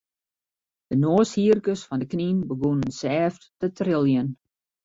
De 0.91 0.95
noashierkes 1.01 1.83
fan 1.87 2.01
de 2.03 2.07
knyn 2.11 2.39
begûnen 2.49 2.91
sêft 2.99 3.41
te 3.59 3.67
triljen. 3.77 4.27